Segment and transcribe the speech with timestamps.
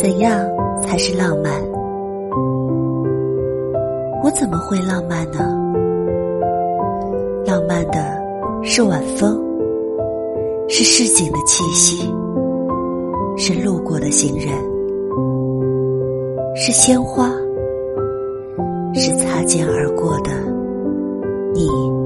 [0.00, 0.48] 怎样
[0.80, 1.52] 才是浪漫？
[4.22, 5.38] 我怎么会浪漫呢？
[7.44, 7.98] 浪漫的
[8.62, 9.36] 是晚风
[10.68, 12.14] 是市井的气息
[13.36, 14.54] 是路过的行人
[16.54, 17.28] 是鲜花
[18.94, 20.30] 是擦肩而过的
[21.54, 21.97] 你。